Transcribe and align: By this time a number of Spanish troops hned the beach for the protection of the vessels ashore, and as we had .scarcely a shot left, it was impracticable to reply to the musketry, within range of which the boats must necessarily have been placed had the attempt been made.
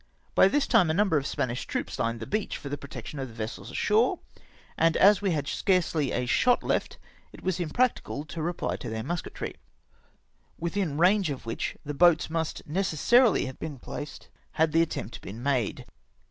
By 0.33 0.47
this 0.47 0.65
time 0.65 0.89
a 0.89 0.95
number 0.95 1.15
of 1.15 1.27
Spanish 1.27 1.67
troops 1.67 1.95
hned 1.97 2.17
the 2.17 2.25
beach 2.25 2.57
for 2.57 2.69
the 2.69 2.77
protection 2.79 3.19
of 3.19 3.27
the 3.27 3.35
vessels 3.35 3.69
ashore, 3.69 4.17
and 4.75 4.97
as 4.97 5.21
we 5.21 5.29
had 5.29 5.47
.scarcely 5.47 6.11
a 6.11 6.25
shot 6.25 6.63
left, 6.63 6.97
it 7.31 7.43
was 7.43 7.59
impracticable 7.59 8.25
to 8.25 8.41
reply 8.41 8.77
to 8.77 8.89
the 8.89 9.03
musketry, 9.03 9.57
within 10.57 10.97
range 10.97 11.29
of 11.29 11.45
which 11.45 11.77
the 11.85 11.93
boats 11.93 12.31
must 12.31 12.65
necessarily 12.67 13.45
have 13.45 13.59
been 13.59 13.77
placed 13.77 14.29
had 14.53 14.71
the 14.71 14.81
attempt 14.81 15.21
been 15.21 15.43
made. 15.43 15.85